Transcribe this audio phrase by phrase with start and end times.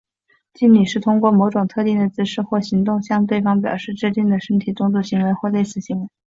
[0.55, 4.99] 敬礼是通过某种特定的姿势或行动向对方表示致敬的身体动作
[5.39, 6.07] 或类似行为。